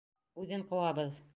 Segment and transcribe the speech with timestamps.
[0.45, 1.13] Үҙен ҡыуабыҙ!